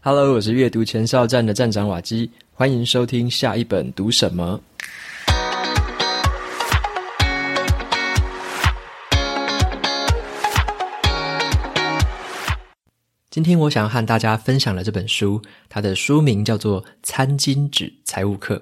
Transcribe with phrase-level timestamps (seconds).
[0.00, 4.60] Hello，我是阅读前哨站的站长瓦基，欢迎收听下一本读什么。
[13.28, 18.54] 今天我想要和大家分享的这本书，它的书名叫做《餐巾纸财务课》。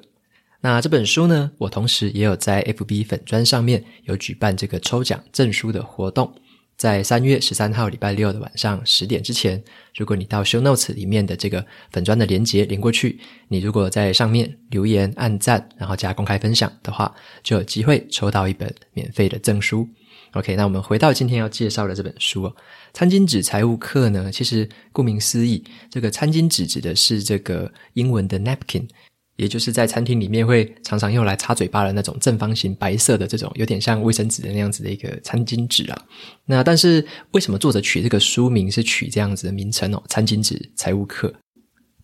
[0.62, 6.34] 那这本书呢，我同时也有在 FB 粉砖上面有举办这个抽奖赠书的活动。
[6.76, 9.62] 在三月十三号礼拜六的晚上十点之前，
[9.94, 19.88] 如果你到 Show Notes 里面的这个粉专的连结连过去，你如果在上面留言、按赞，然后加公开分享的话，就有机会抽到一本免费的赠书。
[20.32, 22.54] OK，那我们回到今天要介绍的这本书哦，
[22.92, 28.86] 《餐巾纸财务课》呢，其实顾名思义，这个餐巾纸指的是这个英文的 napkin。
[29.36, 36.02] 也就是在餐厅里面会常常用来擦嘴巴的那种正方形白色的这种有点像卫生纸的那样子的一个餐巾纸啊。
[36.46, 40.02] 那但是为什么作者取这个书名是取这样子的名称哦？
[40.08, 41.32] 餐巾纸财务课。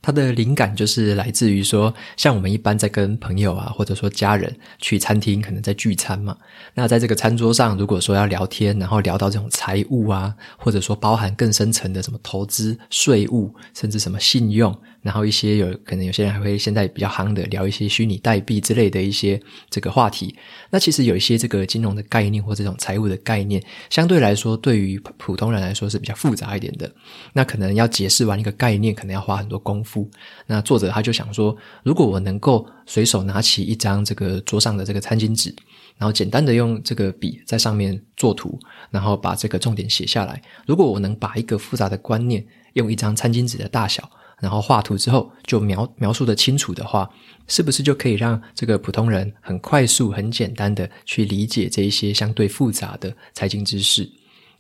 [0.05, 6.37] 它的灵感就是来自于说，像我们一般在跟朋友啊，或者说家人去餐厅，可能在聚餐嘛。
[6.75, 14.77] 那在这个餐桌上，如果说要聊天，然后聊到这种财务啊，或者说包含更深层的什么投资、税务，甚至什么信用。
[15.03, 20.35] 然后一些有可能有些人还会现在比较夯的聊一些虚拟代币之类的一些这个话题。
[20.71, 26.91] 那其实有一些这个金融的概念或这种财务的概念，相对来说对于普通人来说是比较复杂一点的。
[27.33, 30.09] 那可能要解释完一个概念，可能要花很多功夫。
[30.47, 35.55] 那作者他就想说，如果我能够随手拿起一张这个桌上的这个餐巾纸，
[35.99, 38.59] 然后简单的用这个笔在上面作图，
[38.91, 40.41] 然后把这个重点写下来。
[40.67, 44.09] 如果我能把一个复杂的观念用一张餐巾纸的大小，
[44.43, 47.09] 然后画图之后就描描述的清楚的话，
[47.47, 54.11] 是不是就可以让这个普通人很快速、很简单的去理解这一些相对复杂的财经知识？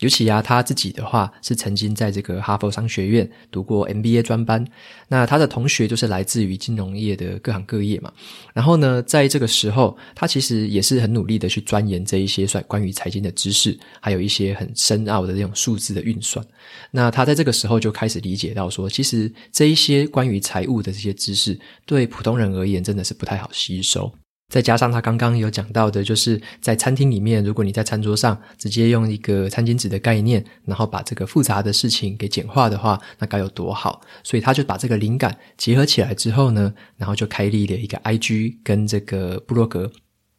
[0.03, 4.67] 尤其啊，他自己的话是曾经在这个哈佛商学院读过 MBA 专班，
[5.06, 8.12] 那他的同学就是来自于金融业的各行各业嘛。
[8.53, 16.45] 然后呢，在这个时候，他其实也是很努力的去钻研这一些算关于财经的知识，还有一些很深奥的这种数字的运算。
[16.90, 24.13] 那他在这个时候就开始理解到说，其实这一些关于财务的这些知识，对普通人而言真的是不太好吸收。
[24.48, 34.02] 再加上他刚刚有讲到的，就是在餐厅里面，如果你在餐桌上直接用一个餐巾纸的概念，然后把这个复杂的事情给简化的话，那该有多好！
[34.23, 39.91] 所以他就把这个灵感结合起来之后呢，然后就开立了一个 IG 跟这个布洛格。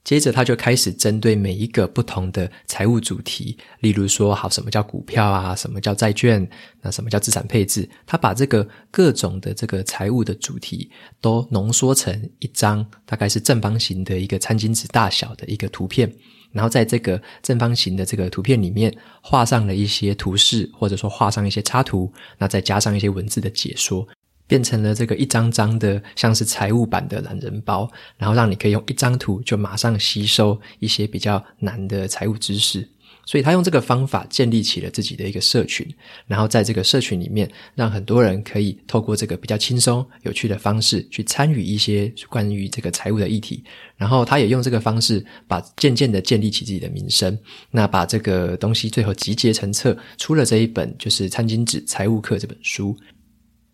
[0.04, 5.56] 接着他就开始针对每一个不同的财务主题，例如说，好，什么叫股票啊？
[5.56, 6.46] 什么叫债券？
[6.82, 7.90] 那什么叫资产配置？
[8.06, 10.90] 他把这个各种的这个财务的主题
[11.22, 16.14] 都浓缩成一张，大概是正方形的一个餐巾纸大小的一个图片，
[16.52, 24.06] 然后在这个正方形的这个图片里面画上了一些图示，或者说画上一些插图，那再加上一些文字的解说。
[24.54, 32.88] 变成了这个一张张的，像是财务版的懒人包，然后让你可以用一张图就马上吸收一些比较难的财务知识。
[33.26, 35.88] 所以他用这个方法建立起了自己的一个社群，
[36.28, 43.64] 然后在这个社群里面，让很多人可以透过这个比较轻松有趣的方式去参与一些关于这个财务的议题。
[43.98, 47.36] 然后他也用这个方式，把渐渐的建立起自己的名声。
[47.72, 52.96] 那把这个东西最后集结成册，出了这一本就是《餐巾纸财务课》这本书。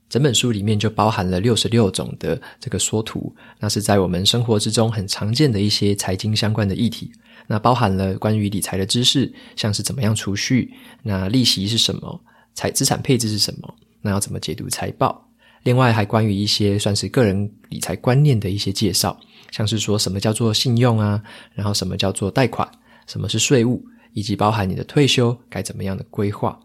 [0.10, 7.12] 整本书里面就包含了六十六种的这个说图，那是在我们生活之中很常见的一些财经相关的议题。
[7.48, 12.22] 那包含了关于理财的知识，像是怎么样储蓄，那利息是什么，
[12.54, 15.28] 财资产配置是什么，那要怎么解读财报。
[15.64, 19.20] 另外还关于一些算是个人理财观念的一些介绍，
[19.52, 21.22] 像是说什么叫做信用啊，
[21.54, 22.68] 然后什么叫做贷款，
[23.08, 23.84] 什么是税务，
[24.14, 26.60] 以及包含你的退休该怎么样的规划。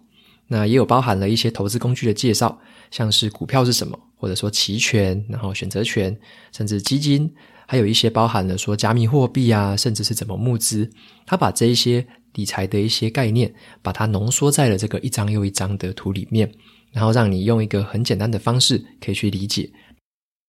[0.47, 2.59] 那也有包含了一些投资工具的介绍，
[2.91, 6.17] 像是股票是什么，或者说期权，然后选择权，
[6.53, 7.33] 甚至基金，
[7.67, 10.91] 还有一些包含了说加密货币啊，甚至是怎么募资。
[11.27, 16.53] 他把这一些理财的一些概念，把它浓缩在了这个一张又一张的图里面，
[16.93, 19.71] 然后让你用一个很简单的方式可以去理解。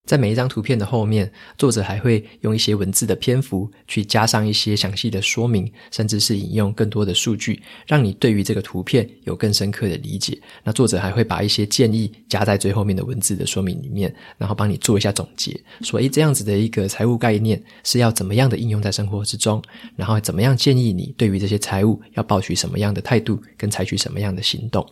[0.06, 10.40] 在每一张图片的后面，作者还会用一些文字的篇幅去加上一些详细的说明，甚至是引用更多的数据，让你对于这个图片有更深刻的理解。
[10.64, 19.62] 那作者还会把一些建议加在最后面的文字的说明里面，然后帮你做一下总结，说，诶，这样子的一个财务概念是要怎么样的应用在生活之中，
[19.96, 24.86] 然后怎么样建议你对于这些财务要抱取什么样的态度，跟采取什么样的行动。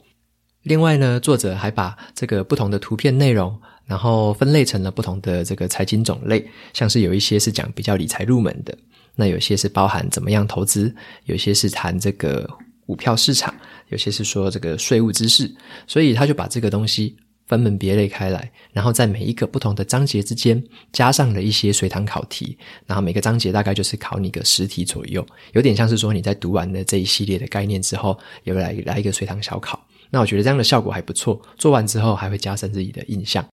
[0.63, 3.54] 另外呢，作者还把这个不同的图片内容，
[3.94, 6.44] 然后分类成了不同的这个财经种类，
[6.74, 8.75] 像是有一些是讲比较理财入门的，
[9.13, 10.92] 那有些是包含怎么样投资，
[11.25, 12.50] 有些是谈这个
[12.88, 13.54] 股票市场，
[13.90, 15.48] 有些是说这个税务知识，
[15.86, 22.57] 所以他就把这个东西分门别类开来，然后在每一个不同的章节之间加上了一些随堂考题，
[22.88, 29.80] 然后每个章节大概就是考你个十题左右，有点像是说你在读完了这一系列的概念之后，有来来一个随堂小考。
[30.10, 33.45] 那我觉得这样的效果还不错，做完之后还会加深自己的印象。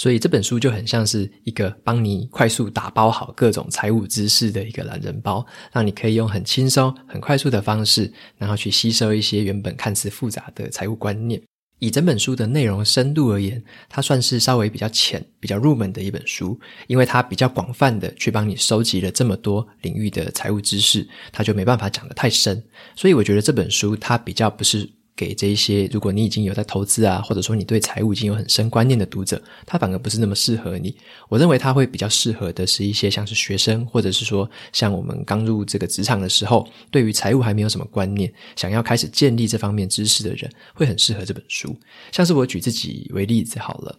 [0.00, 11.38] 所以这本书就很像是一个帮你快速打包好各种财务知识的一个懒人包，让你可以用很轻松、很快速的方式，然后去吸收一些原本看似复杂的财务观念。
[11.80, 22.64] 以整本书的内容深度而言，它算是稍微比较浅、比较入门的一本书，因为它比较广泛的去帮你收集了这么多领域的财务知识，它就没办法讲得太深。
[22.96, 24.90] 所以我觉得这本书它比较不是。
[25.20, 30.96] 给这一些，如果你已经有在投资啊，或者说你对财务已经有很深观念的读者，他反而不是那么适合你。
[31.28, 41.76] 我认为他会比较适合的是一些像是学生，或者是说像我们刚入这个职场的时候，对于财务还没有什么观念，想要开始建立这方面知识的人，会很适合这本书。
[42.12, 43.94] 像是我举自己为例子好了，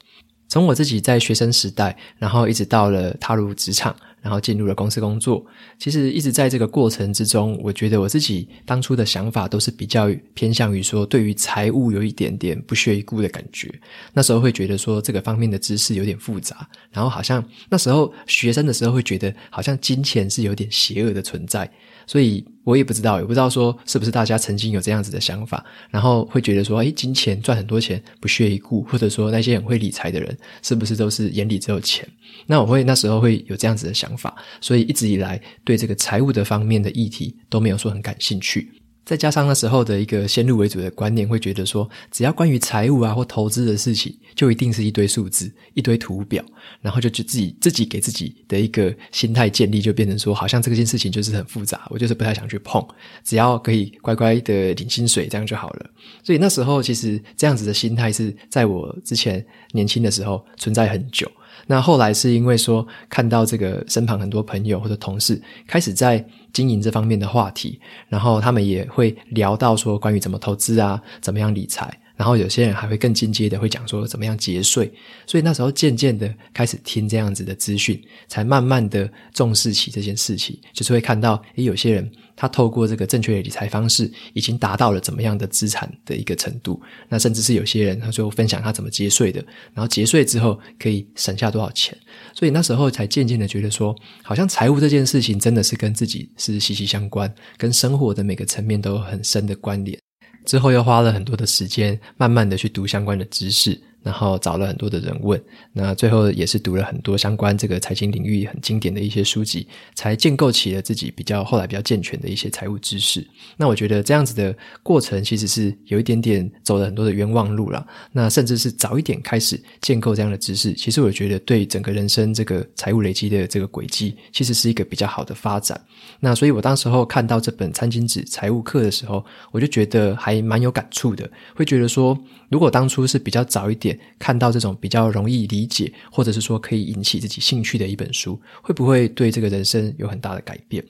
[0.48, 3.96] 从我自己在学生时代，然后一直到了踏入职场。
[4.22, 5.44] 然后进入了公司工作，
[5.80, 13.74] 其实一直在这个过程之中，我觉得我自己当初的想法都是比较偏向于说，对于财务有一点点不屑一顾的感觉。
[14.14, 21.70] 那时候会觉得说，这个方面的知识有点复杂，然后好像那时候学生的时候会觉得，好像金钱是有点邪恶的存在。
[22.12, 32.06] 所以我也不知道，也不知道说是不是大家曾经有这样子的想法，然后会觉得说，哎，金钱赚很多钱不屑一顾，或者说那些很会理财的人是不是都是眼里只有钱？
[32.48, 38.70] 那我会那时候会有这样子的想法，所以一直以来对这个财务的方面的议题都没有说很感兴趣。
[39.04, 46.44] 再加上那时候的一个先入为主的观念，会觉得说，只要关于财务啊或投资的事情，就一定是一堆数字、一堆图表，
[46.82, 52.86] 然后就自己自己给自己的一个心态建立，就变成说，好像这件事情就是很复杂，我就是不太想去碰，
[53.24, 55.90] 只要可以乖乖的领薪水，这样就好了。
[56.24, 61.30] 所以那时候其实这样子的心态是在我之前年轻的时候存在很久。
[61.68, 71.98] 那后来是因为说看到这个身旁很多朋友或者同事开始在经营这方面的话题，然后他们也会聊到说关于怎么投资啊，怎么样理财。
[72.18, 74.92] 然后有些人还会更进阶的会讲说怎么样节税，
[75.26, 82.12] 所以那时候渐渐的开始听这样子的资讯，才慢慢的重视起这件事情，就是会看到，诶，有些人
[82.42, 89.40] 他透过这个正确的理财方式，已经达到了怎么样的资产的一个程度，那甚至是有些人他就分享他怎么节税的，
[89.76, 91.96] 然后节税之后可以省下多少钱，
[92.34, 99.96] 所以那时候才渐渐的觉得说，好像财务这件事情真的是跟自己是息息相关，跟生活的每个层面都有很深的关联。
[100.44, 103.80] 之后又花了很多的时间，慢慢的去读相关的知识。
[104.04, 105.42] 然后找了很多的人问，
[105.74, 113.26] 那最后也是读了很多相关这个财经领域很经典的一些书籍，才建构起了自己比较后来比较健全的一些财务知识。
[113.58, 117.86] 那我觉得这样子的过程其实是有一点点走了很多的冤枉路了。
[118.12, 125.80] 那甚至是早一点开始建构这样的知识，其实我觉得对整个人生这个财务累积的这个轨迹，其实是一个比较好的发展。
[126.20, 132.18] 那所以我当时候看到这本《餐巾纸财务课》的时候，我就觉得还蛮有感触的，会觉得说，
[132.50, 133.91] 如果当初是比较早一点。
[134.20, 140.84] 看到这种比较容易理解，或者是说可以引起自己兴趣的一本书，会不会对这个人生有很大的改变？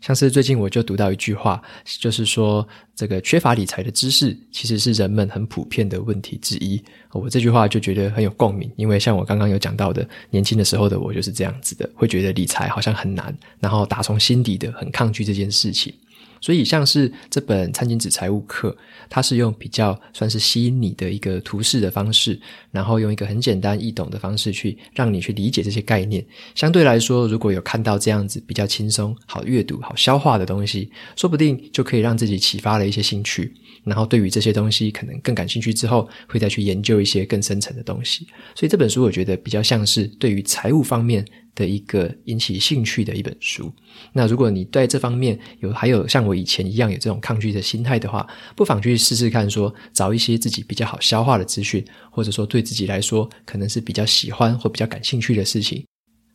[0.00, 1.60] 像是最近我就读到一句话，
[1.98, 6.80] 就是说这个缺乏理财的知识，其实是人们很普遍的问题之一。
[7.10, 15.92] 我这句话就觉得很有共鸣，因为像我刚刚有讲到的，年轻的时候的我就是这样子的，会觉得理财好像很难，然后打从心底的很抗拒这件事情。
[16.40, 18.70] 所以，像是这本《餐巾纸财务课》，
[19.08, 22.40] 它是用比较算是吸引你的一个图示的方式，
[22.70, 26.24] 然后用一个很简单易懂的方式去让你去理解这些概念。
[26.54, 33.52] 相对来说，如果有看到这样子比较轻松、好阅读、好消化的东西，说不定就可以让自己启发了一些兴趣。
[33.84, 38.26] 然后，对于这些东西可能更感兴趣之后，会再去研究一些更深层的东西。
[38.54, 41.24] 所以，这本书我觉得比较像是对于财务方面
[41.58, 43.72] 的一个引起兴趣的一本书。
[44.12, 48.24] 那如果你对这方面有还有像我以前一样有这种抗拒的心态的话，
[48.54, 55.84] 不妨去试试看，说找一些自己比较好消化的资讯，或者说对自己来说可能是比较喜欢或比较感兴趣的事情。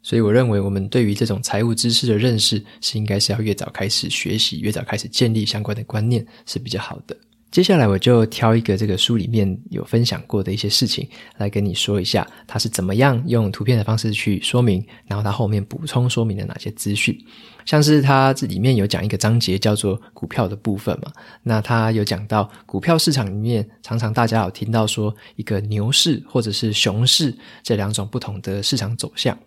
[0.02, 7.16] 所以我认为，我们对于这种财务知识的认识是应该是要越早开始学习，越早开始建立相关的观念是比较好的。
[7.54, 11.08] 接下来我就挑一个这个书里面有分享过的一些事情
[11.38, 17.16] 来跟你说一下，它是怎么样用图片的方式去说明，然后它后面补充说明了哪些资讯。
[17.64, 21.12] 像是它这里面有讲一个章节叫做股票的部分嘛，
[21.44, 29.38] 那它有讲到股票市场里面常常大家有听到说一个牛市或者是熊市这两种不同的市场走向。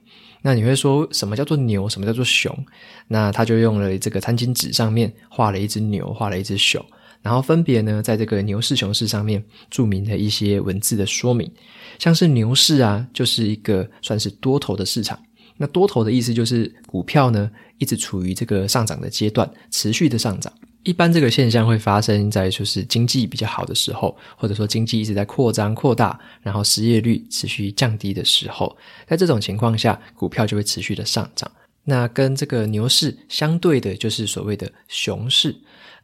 [0.43, 2.57] 那你会说什么叫做牛，什么叫做熊？
[3.09, 6.81] 那他就用了这个餐巾纸上面画了一只牛，画了一只熊。
[7.27, 11.51] 然后分别呢，在这个牛市、熊市上面注明了一些文字的说明，
[11.99, 15.21] 像是牛市啊，就是一个算是多头的市场。
[15.57, 20.53] 那多头的意思就是股票呢一直处于这个上涨的阶段，持续的上涨。
[20.85, 28.77] 一般这个现象会发生在就是经济比较好的时候，或者说经济一直在扩张扩大，然后失业率持续降低的时候，
[29.09, 31.51] 在这种情况下，股票就会持续的上涨。
[31.83, 35.57] 那跟这个牛市相对的就是所谓的熊市。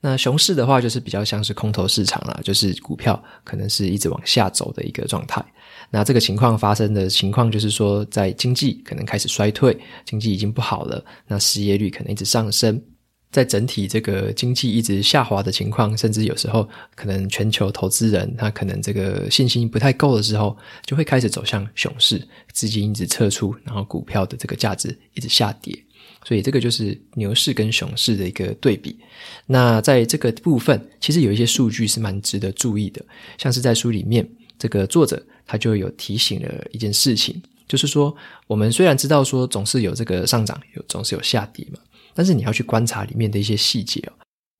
[0.05, 5.43] 那熊市的话，就是比较像是空头市场啦，就是股票可能是一直往下走的一个状态。
[5.91, 12.83] 那这个情况发生的情况，就是说在经济可能开始衰退，经济已经不好了，那失业率可能一直上升，
[13.31, 25.79] 在整体这个经济一直下滑的情况，甚至有时候可能全球投资人他可能这个信心不太够的时候，就会开始走向熊市，资金一直撤出，然后股票的这个价值一直下跌。
[26.25, 28.99] 所以这个就是牛市跟熊市的一个对比。
[29.47, 33.05] 那在这个部分，其实有一些数据是蛮值得注意的，
[33.39, 34.29] 像是在书里面，
[34.59, 38.15] 这个作者他就有提醒了一件事情，就是说，
[38.47, 41.79] 我们虽然知道说总是有这个上涨，有总是有下跌嘛，
[42.15, 44.13] 但是你要去观察里面的一些细节哦。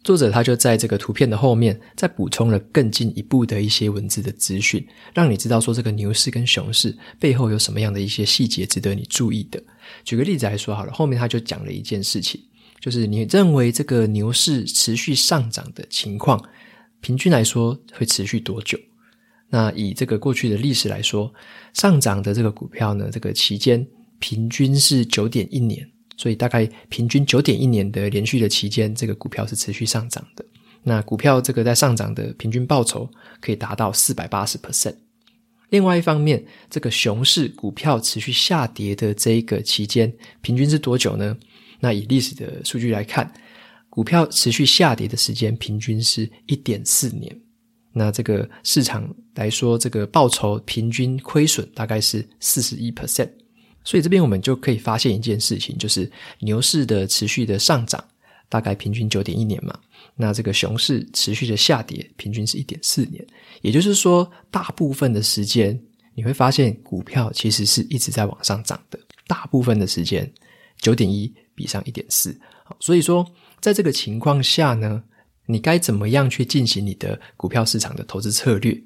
[0.05, 9.63] 作者他就在这个图片的后面再补充了更进一步的一些文字的资讯，让你知道说这个牛市跟熊市背后有什么样的一些细节值得你注意的。
[10.05, 12.41] 举个例子来说好了，后面他就讲了一件事情，
[12.81, 16.43] 就是你认为这个牛市持续上涨的情况，
[17.01, 18.77] 平均来说会持续多久？
[19.49, 21.33] 那以这个过去的历史来说，
[21.75, 23.87] 上涨的这个股票呢，这个期间
[24.19, 25.89] 平均是九点一年。
[26.23, 30.45] 所以大概平均九点一年的连续的期间，这个股票是持续上涨的。
[30.85, 33.11] 那股票这个在上涨的平均报酬
[33.41, 34.95] 可以达到四百八十 percent。
[35.71, 40.13] 另外一方面，这个熊市股票持续下跌的这一个期间，
[40.43, 41.37] 平均是多久呢？
[41.81, 43.35] 那以历史的数据来看，
[43.91, 47.37] 股票持续下跌的时间平均是一点四年。
[47.93, 53.29] 那这个市场来说，这个报酬平均亏损大概是四十一 percent。
[53.85, 56.11] 所以这边我们就可以发现一件事情，就是
[56.41, 58.03] 牛市的持续的上涨，
[58.49, 59.79] 大概平均九点一年嘛。
[60.15, 63.27] 那这个熊市持续的下跌，平均是一点四年。
[63.61, 65.81] 也就是说，大部分的时间
[66.15, 68.99] 你会发现股票其实是一直在往上涨的。
[69.27, 70.31] 大部分的时间，
[70.79, 72.39] 九点一比上一点四。
[72.79, 73.27] 所以说，
[73.61, 75.03] 在这个情况下呢，
[75.47, 78.79] 你该怎么样去进行你的股票市场的投资策略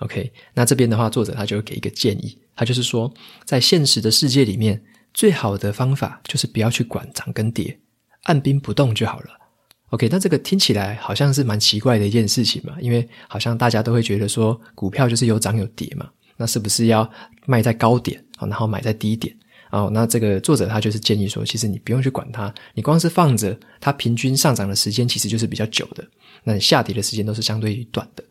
[0.00, 2.36] ？OK，那这边的话，作者他就会给一个建议。
[2.54, 3.10] 他就是说，
[3.44, 4.82] 在现实的世界里面，
[5.14, 7.78] 最好的方法就是不要去管涨跟跌，
[8.24, 9.28] 按兵不动就好了。
[9.90, 17.10] OK，那这个听起来好像是蛮奇怪的一件事情嘛，因为好像大家都会觉得说，股票就是有涨有跌嘛，那是不是要
[17.46, 19.34] 卖在高点，然后买在低点？
[19.70, 26.04] 哦，那这个作者他就是建议说，其实你不用去管它，你光是放着，它平均上涨的时间其实就是比较久的，
[26.44, 28.24] 那你下跌的时间都是相对于短的。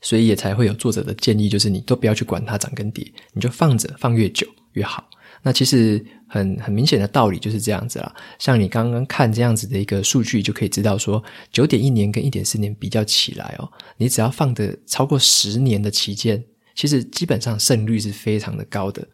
[0.00, 5.08] 所以也才会有作者的建议，就是你都不要去管它涨跟跌，你就放着，放越久越好。
[5.42, 8.14] 那其实很很明显的道理就是这样子啦。
[8.38, 11.22] 像你刚刚看这样子的一个数据，就可以知道说，
[11.52, 16.42] 九点一年跟一点四年比较起来哦，你只要放的超过十年的期间，
[16.74, 19.06] 其实基本上胜率是非常的高的。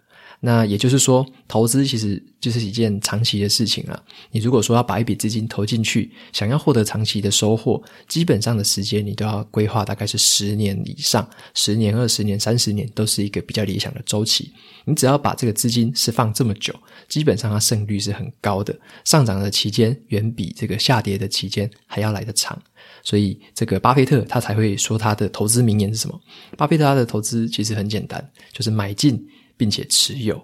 [0.44, 4.02] 那也就是说，投资其实就是一件长期的事情了。
[4.32, 14.52] 你如果说要把一笔资金投进去，想要获得长期的收获，基本上的时间你都要规划大概是十年以上，十年、二十年、三十年都是一个比较理想的周期。
[14.84, 16.74] 你只要把这个资金是放这么久，
[17.08, 22.60] 基本上它胜率是很高的，上涨的期间远比这个下跌的期间还要来得长。
[23.04, 26.20] 所以，这个巴菲特他才会说他的投资名言是什么？
[26.56, 29.24] 巴菲特他的投资其实很简单，就是买进。
[29.56, 30.42] 并且持有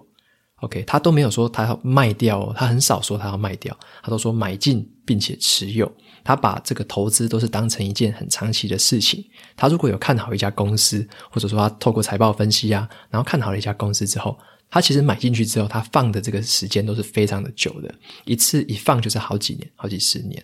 [0.61, 5.91] ，OK，他都没有说他要卖掉，他很少说他要卖掉，他都说买进并且持有。
[6.23, 9.23] 他把这个投资都是当成一件很长期的事情。
[9.55, 14.37] 他如果有看好一家公司，或者说他透过财报分析啊，然后看好了一家公司之后，
[14.69, 20.43] 他其实买进去之后，他放的这个时间都是非常的久的，一次一放就是好几年、好几十年。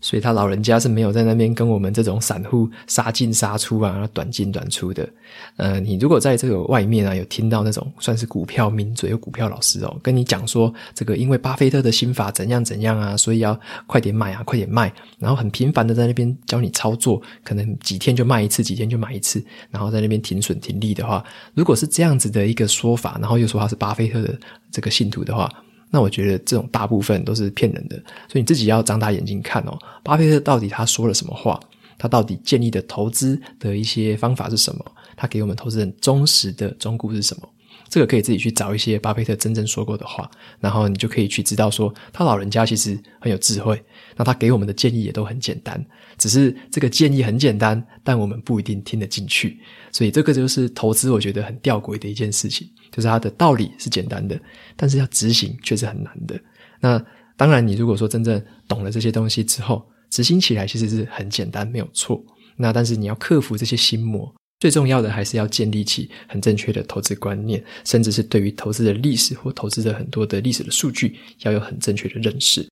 [0.00, 5.08] 所以他老人家是没有在那边跟我们这种散户杀进杀出啊，短进短出的。
[5.56, 21.22] 呃，你如果在这个外面啊，有听到那种算是股票名嘴、有股票老师哦，跟你讲说这个因为巴菲特的心法怎样怎样啊，所以要快点卖啊，快点卖，然后很频繁的在那边教你操作，可能几天就卖一次，几天就买一次，然后在那边停损停利的话，
[21.54, 24.38] 如果是这样子的一个说法，然后又说他是巴菲特的
[24.72, 25.50] 这个信徒的话。
[25.90, 27.96] 那我觉得这种大部分都是骗人的，
[28.28, 29.76] 所以你自己要张大眼睛看哦。
[30.02, 31.58] 巴菲特到底他说了什么话？
[31.98, 34.84] 他到底建立的投资的一些方法是什么？
[35.16, 37.48] 他给我们投资人忠实的忠告是什么？
[37.90, 40.30] 这个可以自己去找一些巴菲特真正说过的话，
[40.60, 43.82] 然后你就可以去知道说，他老人家其实很有智慧。
[44.16, 45.84] 那他给我们的建议也都很简单，
[46.16, 49.58] 只是这个建议很简单，但我们不一定听得进去。
[49.90, 54.40] 所以这个就是投资，我觉得很吊诡的一件事情，就是它的道理是简单的，
[54.76, 56.40] 但是要执行却是很难的。
[56.80, 57.04] 那
[57.36, 62.22] 当然，你如果说真正懂了这些东西之后，执行起来其实是很简单，没有错。
[62.56, 64.32] 那但是你要克服这些心魔。
[64.60, 72.64] 最重要的还是要建立起很正确的投资观念，甚至是对于投资的历史或投资的很多的历史的数据要有很正确的认识。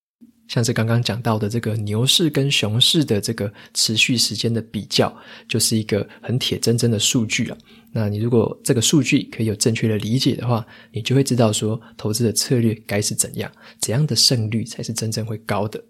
[0.48, 5.14] 像是刚刚讲到的这个牛市跟熊市的这个持续时间的比较，
[5.46, 7.58] 就是一个很铁铮铮的数据了。
[7.92, 15.82] 那你如果这个数据可以有正确的理解的话，你就会知道说投资的策略该是怎样，怎样的胜率才是真正会高的。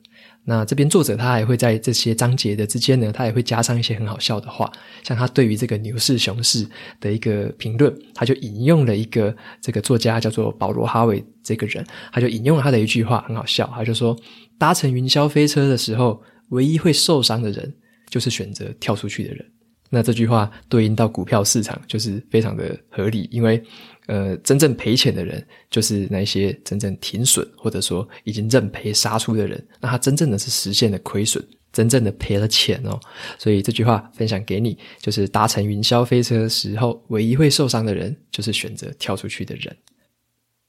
[0.51, 6.67] 那这边作者他还会在这些章节的之间呢，他也会加上一些很好笑的话，像他对于这个牛市熊市
[7.01, 14.17] 的一个评论，他就引用了一个这个作家叫做保罗哈维这个人，他就引用了他的一句话，很好笑，他就说：
[14.57, 17.71] 搭乘云霄飞车的时候，唯一会受伤的人，
[18.09, 19.45] 就是选择跳出去的人。
[19.91, 23.63] 那这句话对应到股票市场，就是非常的合理，因为。
[24.09, 32.99] 呃，真正赔钱的人就是那些真正停损或者说已经认赔杀出的人，那他真正的是实现了亏损，真正的赔了钱哦。
[33.39, 39.77] 所以这句话分享给你，就是搭乘云霄飞车时候，唯一会受伤的人就是选择跳出去的人。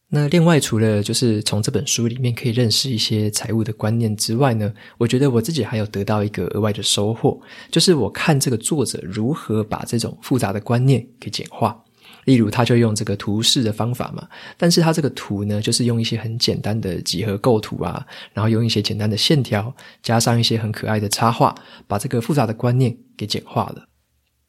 [0.10, 7.39] 那另外，除了就是从这本书里面可以认识一些财务的观念之外呢，我觉得我自己还有得到一个额外的收获，
[7.72, 11.81] 就是我看这个作者如何把这种复杂的观念给简化。
[12.26, 19.74] 例如，他就用这个图示的方法嘛，但是他这个图呢，就是用一些很简单的几何构图啊，然后用一些简单的线条，
[20.04, 21.56] 加上一些很可爱的插画，
[21.88, 23.86] 把这个复杂的观念给简化了。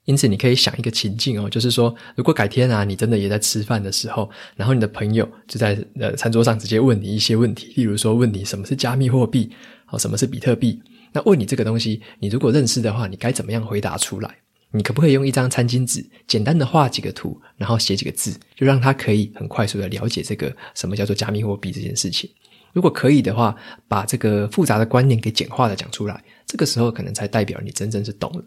[0.07, 9.53] 因此，你可以想一个情境哦，就是说，如果改天啊，你真的也在吃饭的时候，然后你的朋友就在呃餐桌上直接问你一些问题，例如说问你什么是加密货币，
[9.91, 14.35] 哦，什么是比特币，那问你这个东西，你如果认识的话，你该怎么样回答出来？
[14.73, 22.31] 你可不可以用一张餐巾纸，简单的画几个图，然后写几个字，就让他可以很快速的了解这个什么叫做加密货币这件事情？
[22.73, 23.55] 如果可以的话，
[23.89, 28.45] 把这个复杂的观念给简化的讲出来，这个时候可能才代表你真正是懂了。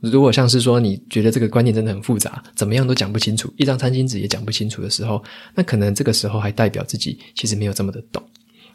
[0.00, 5.22] 如果像是说你觉得这个观念真的很复杂，怎么样都讲不清楚，一张餐巾纸也讲不清楚的时候，
[5.54, 8.22] 那可能这个时候还代表自己其实没有这么的懂。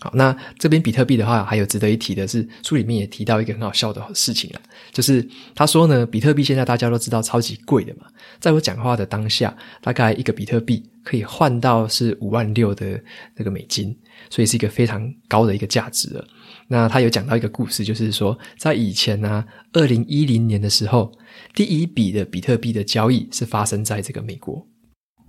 [0.04, 4.58] 好，那这边比特币的话，还有值得一提的是，书里面也提到一个很好笑的事情啊，
[4.92, 8.08] 就是他说呢，比特币现在大家都知道超级贵的嘛，
[8.40, 13.00] 在我讲话的当下，大概一个比特币可以换到是五万六的
[13.36, 13.96] 那个美金，
[14.32, 16.28] 所以是一个非常高的一个价值了。
[16.68, 21.12] 那他有讲到一个故事，就是说在以前呢、啊，二零一零年的时候，
[21.54, 24.68] 第一笔的比特币的交易是发生在这个美国。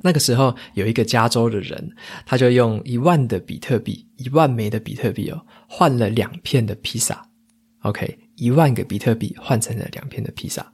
[0.02, 1.90] 那个时候有一个加州的人，
[2.26, 7.24] 他就用一万的比特币，一万枚的比特币哦，换了两片的披萨。
[7.82, 10.70] OK，一万个比特币换成了两片的披萨。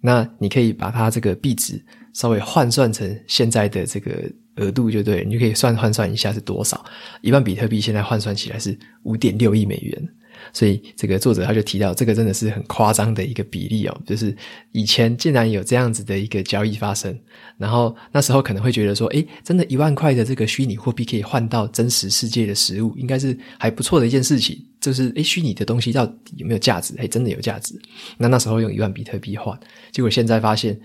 [0.00, 6.84] 那你可以把它这个币值稍微换算成现在的这个额度就对，你就可以算换算一下是多少。
[7.22, 10.08] 一万比特币现在换算起来是五点六亿美元。
[10.52, 14.36] 所以这个作者他就提到，这个真的是很夸张的一个比例哦，就是
[14.72, 17.18] 以前竟然有这样子的一个交易发生，
[17.58, 24.64] 然后那时候可能会觉得说，诶，真的一万块的这个虚拟货币可以换到真实世界的实物，应该是还不错的一件事情。
[24.80, 26.94] 就是诶，虚拟的东西到底有没有价值？
[26.98, 27.74] 诶，真的有价值。
[28.18, 29.58] 那那时候用一万比特币换，
[29.90, 30.78] 结果现在发现，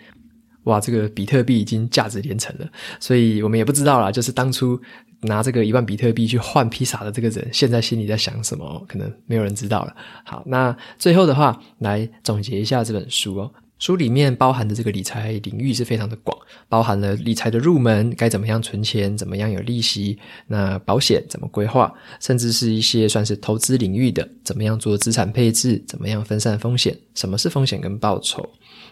[0.63, 2.67] 哇，这个比特币已经价值连城了。
[2.99, 4.79] 所以我们也不知道啦，就是当初。
[5.21, 8.83] 拿这个一万比特币去换披萨的这个人，现在心里在想什么？
[8.87, 9.95] 可能没有人知道了。
[10.25, 13.51] 好，那最后的话，来总结一下这本书哦。
[13.79, 16.37] 书里面包含的这个理财领域是非常的广，
[16.69, 28.47] 包含了理财的入门，该怎么样存钱，怎么样有利息，那保险怎么规划，甚至是一些算是投资领域的，怎么样做资产配置，怎么样分散风险，什么是风险跟报酬。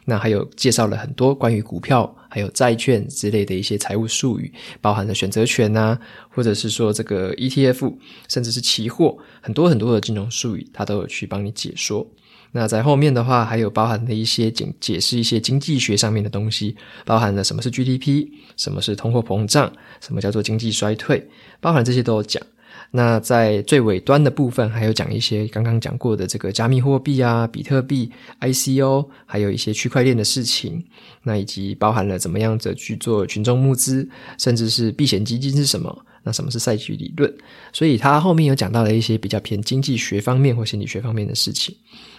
[0.05, 7.93] 那还有介绍了很多关于股票还有债券之类的一些财务术语，包含了选择权啊，或者是说这个 ETF，
[8.27, 12.07] 甚至是期货，很多很多的金融术语，他都有去帮你解说。
[12.51, 22.41] 那在后面的话，还有包含了一些解解释一些经济学上面的东西，包含了什么是 GDP，什么是通货膨胀，什么叫做经济衰退，包含这些都有讲。
[22.91, 30.83] 那在最尾端的部分，还有讲一些刚刚讲过的这个加密货币啊、比特币、ICO，还有一些区块链的事情。
[31.21, 37.31] 那以及包含了怎么样子去做群众募资，甚至是避险基金是什么，那什么是赛局理论？
[37.71, 41.75] 所以他后面有讲到了一些比较偏经济学方面或心理学方面的事情。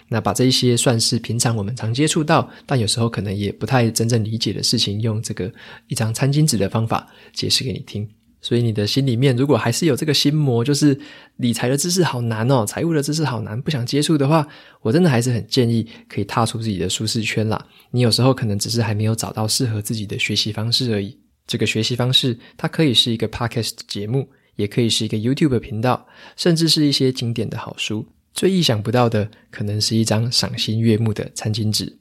[0.07, 5.51] 那把这一些算是平常我们常接触到，但有时候可能也不太真正理解的事情，用这个
[5.87, 8.07] 一张餐巾纸的方法解释给你听。
[8.41, 10.99] 所以你的心里面如果还是有这个心魔，就是
[11.37, 14.47] 理财的知识好难哦，财务的知识好难，不想接触的话，
[14.81, 17.67] 我真的还是很建议可以踏出自己的舒适圈啦。
[17.91, 21.17] 你有时候可能只是还没有找到适合自己的学习方式而已。
[21.45, 28.07] 这个学习方式，它可以是一个 podcast 节目，也可以是一个 YouTube 频道，甚至是一些经典的好书。
[28.33, 31.97] 最意想不到的，可能是一张赏心悦目的餐巾纸。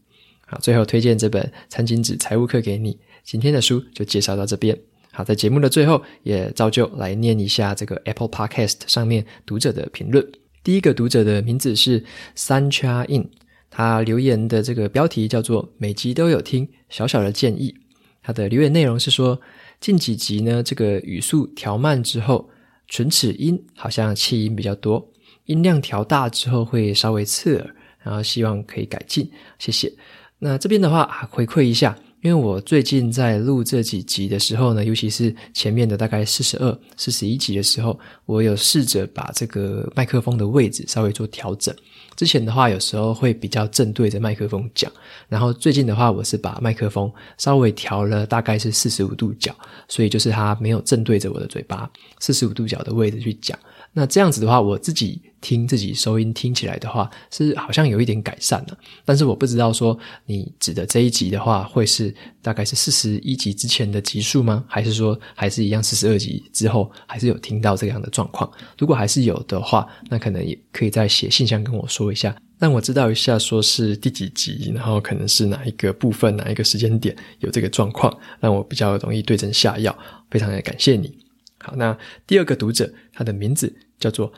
[0.46, 2.98] 好，最后推荐这本《餐巾纸财务课》给你。
[3.24, 4.78] 今天的书就介绍到这边。
[5.12, 10.24] 好，在节目的最后，也照旧来念一下这个 Apple Podcast 上面读者的评论。
[10.62, 12.04] 第一个读者的名字是
[12.36, 13.28] Suncha In，
[13.70, 17.74] 他留言的这个标题叫做“每集都有听，小小的建议”。
[18.22, 19.40] 他的留言内容是说，
[19.80, 22.48] 近几集呢，这个语速调慢之后，
[22.86, 25.10] 唇齿音好像气音比较多，
[25.46, 29.92] 音量调大之后会稍微刺耳，然后希望可以改进，谢谢。
[30.38, 31.98] 那这边的话，回馈一下。
[32.22, 41.74] 因为我最近在录这几集的时候呢，尤其是前面的大概四十二、四十一集的时候，我有试着把这个麦克风的位置稍微做调整。
[42.16, 44.92] 之前的话，有时候会比较正对着麦克风讲，
[45.28, 49.56] 然后最近的话，我是把麦克风稍微调了，大概是四十五度角，
[49.88, 53.58] 所以就是它没有正对着我的嘴巴，四十五度角的位置去讲。
[53.92, 58.78] 那这样子的话，我自己听自己收音听起来的话，是好像有一点改善了。
[59.04, 64.64] 但是我不知道说你指的这一集的话，会是大概是四十一集之前的集数吗？
[64.68, 68.48] 还是说还是一样四十二集之后，还是有听到这样的状况？
[68.78, 79.98] 如果还是有的话，那可能也可以再写信箱跟我说一下，让我知道一下，说是第几集，然后可能是哪一个部分、哪一个时间点有这个状况，让我比较容易对症下药。
[80.30, 81.29] 非常的感谢你。
[81.62, 81.96] 好，那
[82.26, 84.32] 第二个读者，他的名字叫做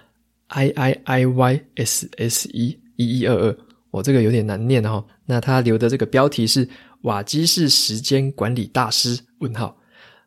[0.48, 3.56] i i i y s s e 一一二二，
[3.90, 5.04] 我这个有点难念哦。
[5.24, 6.68] 那他留的这个标题是
[7.02, 9.76] “瓦基是时间管理大师”问号。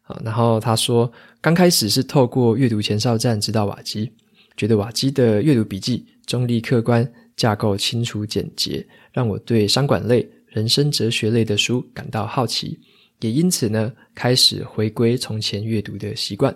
[0.02, 4.12] 好，然后他说，刚开始是透过阅读前哨站知道瓦基，
[4.56, 12.80] 觉得瓦基的阅读笔记中立客观，架构清楚简洁，让我对商管类、人生哲学类的书感到好奇，
[13.20, 16.56] 也因此呢，开始回归从前阅读的习惯。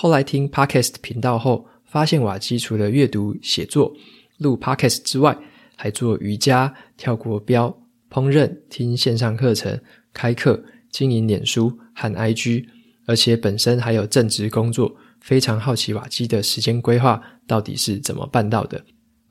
[0.00, 3.92] 后来听 Podcast 频道后，发现瓦基除了阅读、写作、
[4.36, 5.36] 录 Podcast 之外，
[5.74, 7.76] 还做瑜伽、跳国标、
[8.08, 9.76] 烹饪、听线上课程、
[10.12, 12.64] 开课、经营脸书和 IG，
[13.06, 18.80] 而且本身还有正职工作，非常好奇瓦基的时间规划到底是怎么办到的。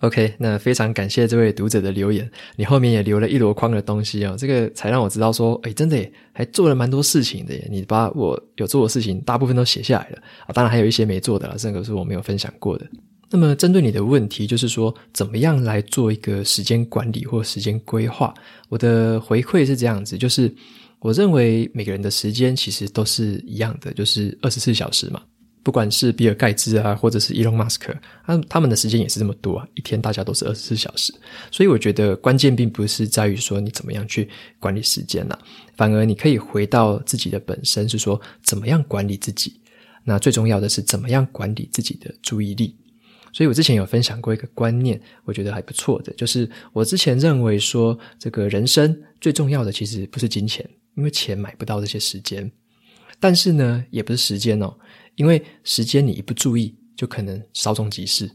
[0.01, 12.85] OK，那非常感谢这位读者的留言，你后面也留了一箩筐的东西哦，这个才让我知道说，诶，真的耶，还做了蛮多事情的耶，你把我有做的事情大部分都写下来了啊，当然还有一些没做的啦，这个是我没有分享过的。
[13.29, 18.31] 那么针对你的问题，就是说怎么样来做一个时间管理或时间规划，
[18.69, 20.53] 我的回馈是这样子，就是
[20.99, 25.21] 我认为每个人的时间其实都是一样的，就是二十四小时嘛。
[25.67, 27.93] 不管是比尔盖茨啊，或者是伊隆马斯克，
[28.25, 31.13] 他他们的时间也是这么多啊，一天大家都是二十四小时，
[31.51, 35.37] 所以我觉得关键并不是在于说你怎么样去管理时间啦，
[35.75, 39.59] 反而你可以回到自己的本身，是说怎么样管理自己。
[40.05, 42.73] 那最重要的是怎么样管理自己的注意力。
[43.33, 52.49] 所以我之前有分享过一个观念，我觉得还不错的，就是我之前认为说，这个人生最重要的其实不是金钱，因为钱买不到这些时间，
[53.19, 54.73] 但是呢，也不是时间哦。
[55.17, 58.31] 因为时间你一不注意，就可能稍纵即逝，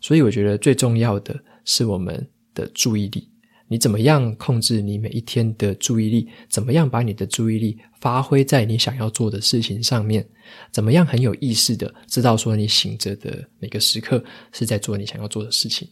[0.00, 3.28] 所以我觉得最重要的是我们的注意力。
[3.68, 6.28] 你怎么样控制你每一天的注意力？
[6.48, 10.24] 怎么样把你的注意力发挥在你想要做的事情上面？
[10.70, 15.88] 怎么样很有意识的知道说你醒着的每个时刻是在做你想要做的事情？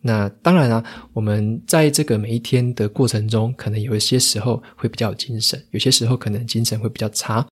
[0.00, 7.44] 那当然啊，我们在这个每一天的过程中，可能有一些时候会比较有精神，有些时候可能精神会比较差。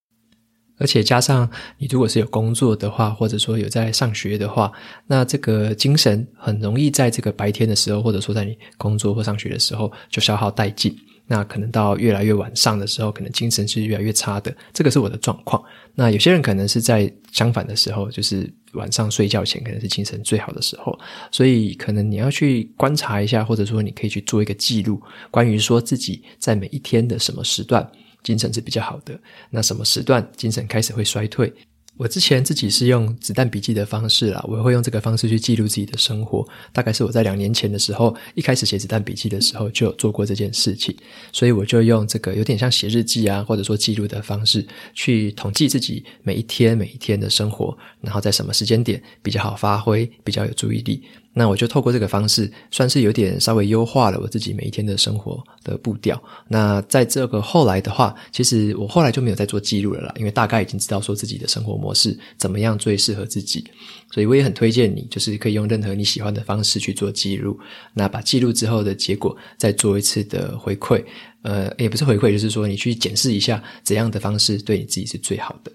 [0.78, 4.70] 而且加上你如果是有工作的话，或者说有在上学的话，
[5.06, 10.96] 那这个精神很容易在这个白天的时候，或者说在你工作或上学的时候就消耗殆尽。
[11.28, 14.56] 那可能到越来越晚上的时候，可能精神是越来越差的。
[14.72, 15.60] 这个是我的状况。
[15.96, 20.96] 那有些人可能是在相反的时候，就是晚上睡觉前可能是精神最好的时候。
[21.32, 27.90] 所以可能你要去观察一下，或者说你可以去做一个记录，关于说自己在每一天的什么时段。
[28.26, 29.16] 精神是比较好的，
[29.50, 31.52] 那什么时段精神开始会衰退？
[31.96, 36.44] 我之前自己是用子弹笔记的方式啦，我会用这个方式去记录自己的生活。
[36.72, 40.94] 大概是我在两年前的时候，一开始写子弹笔记的时候就有做过这件事情，
[41.32, 51.02] 所以我就用这个有点像写日记啊，或者说记录的方式去统计自己每一天每一天的生活，然后在什么时间点比较好发挥，比较有注意力。
[51.38, 56.20] 那我就透过这个方式，算是有点稍微优化了我自己每一天的生活的步调。
[56.48, 63.62] 那在这个后来的话，其实我后来就没有再做记录了啦，因为大概已经知道说自己的生活模式怎么样最适合自己。
[64.10, 67.58] 所以我也很推荐你，就是可以用任何你喜欢的方式去做记录。
[67.92, 71.04] 那把记录之后的结果再做一次的回馈，
[71.42, 75.70] 呃，也不是回馈，就是说你去检视一下怎样的方式对你自己是最好的。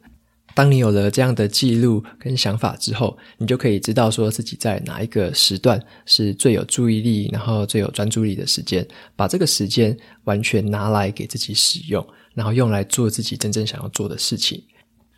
[0.53, 8.85] 当你有了这样的记录跟想法之后，你就可以知道说自己在哪一个时段是最有注意力，然后最有专注力的时间，
[9.15, 14.61] 把这个时间完全拿来给自己使用，然后用来做自己真正想要做的事情。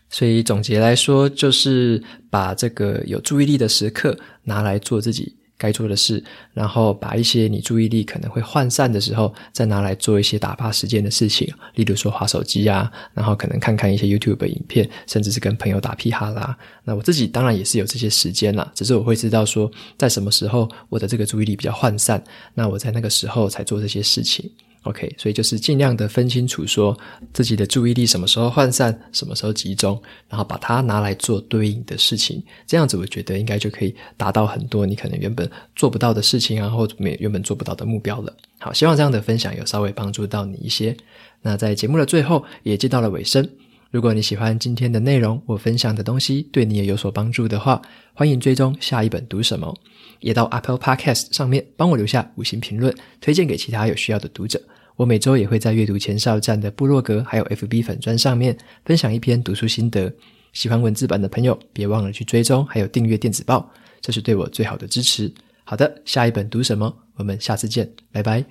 [0.10, 16.58] 所以总结来说，就是把这个有注意力的时刻拿来做自己该做的事，然后把一些你注意力可能会涣散的时候，再拿来做一些打发时间的事情，例如说滑手机啊，然后可能看看一些 YouTube 影片，甚至是跟朋友打屁哈啦。
[16.84, 24.52] 那我自己当然也是有这些时间啦，只是我会知道说，在什么时候我的这个注意力比较涣散，那我在那个时候才做这些事情。
[24.84, 26.98] OK，所以就是尽量的分清楚，说
[27.34, 38.36] 自己的注意力什么时候涣散，什么时候集中，然后把它拿来做对应的事情，这样子我觉得应该就可以达到很多你可能原本做不到的事情啊，或者原本做不到的目标了。
[38.60, 40.96] 好，希望这样的分享有稍微帮助到你一些。
[41.42, 43.48] 那在节目的最后也接到了尾声，
[43.94, 47.80] 如果你喜欢今天的内容，我分享的东西对你也有所帮助的话，
[48.16, 49.72] 欢迎追踪下一本读什么，
[50.20, 54.60] 也到 Apple Podcast 上面帮我留下五星评论，推荐给其他有需要的读者。
[54.96, 60.12] 我每周也会在阅读前哨站的部落格，还有 FB 粉砖上面分享一篇读书心得。
[60.54, 65.32] 喜欢文字版的朋友，别忘了去追踪，还有订阅电子报，这是对我最好的支持。
[65.66, 66.92] 好的，下一本读什么？
[67.14, 68.44] 我们下次见，拜拜。